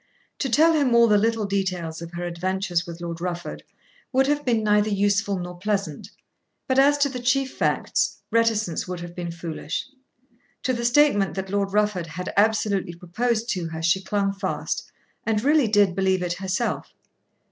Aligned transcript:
To 0.39 0.49
tell 0.49 0.73
him 0.73 0.95
all 0.95 1.05
the 1.07 1.15
little 1.19 1.45
details 1.45 2.01
of 2.01 2.13
her 2.13 2.25
adventures 2.25 2.87
with 2.87 3.01
Lord 3.01 3.21
Rufford 3.21 3.61
would 4.11 4.25
have 4.25 4.43
been 4.43 4.63
neither 4.63 4.89
useful 4.89 5.37
nor 5.37 5.59
pleasant; 5.59 6.09
but, 6.67 6.79
as 6.79 6.97
to 6.97 7.07
the 7.09 7.19
chief 7.19 7.55
facts, 7.55 8.17
reticence 8.31 8.87
would 8.87 9.01
have 9.01 9.13
been 9.13 9.29
foolish. 9.29 9.85
To 10.63 10.73
the 10.73 10.85
statement 10.85 11.35
that 11.35 11.51
Lord 11.51 11.71
Rufford 11.71 12.07
had 12.07 12.33
absolutely 12.35 12.95
proposed 12.95 13.47
to 13.51 13.67
her 13.67 13.83
she 13.83 14.01
clung 14.01 14.33
fast, 14.33 14.91
and 15.23 15.43
really 15.43 15.67
did 15.67 15.95
believe 15.95 16.23
it 16.23 16.33
herself. 16.33 16.93